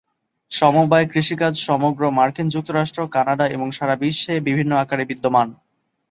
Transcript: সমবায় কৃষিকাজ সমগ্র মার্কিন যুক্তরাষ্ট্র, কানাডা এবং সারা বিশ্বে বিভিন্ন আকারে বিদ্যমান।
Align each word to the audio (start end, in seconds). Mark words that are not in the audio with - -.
সমবায় 0.51 1.07
কৃষিকাজ 1.07 1.53
সমগ্র 1.67 2.01
মার্কিন 2.11 2.47
যুক্তরাষ্ট্র, 2.49 2.99
কানাডা 3.07 3.45
এবং 3.47 3.67
সারা 3.71 3.95
বিশ্বে 3.95 4.33
বিভিন্ন 4.47 4.71
আকারে 4.75 5.03
বিদ্যমান। 5.05 5.47